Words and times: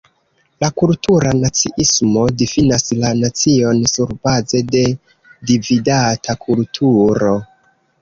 La 0.63 0.69
"kultura 0.81 1.33
naciismo" 1.43 2.23
difinas 2.41 2.89
la 3.05 3.13
nacion 3.21 3.85
surbaze 3.95 4.65
de 4.75 4.85
dividata 5.53 6.41
kulturo. 6.51 7.41